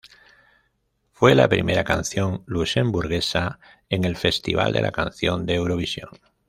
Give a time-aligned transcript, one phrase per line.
[1.11, 6.09] Fue la primera canción luxemburguesa en el Festival de la Canción de Eurovisión.